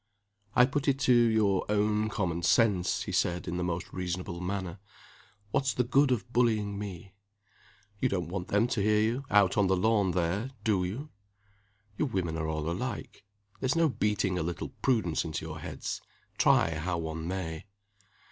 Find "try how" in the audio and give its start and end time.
16.39-16.97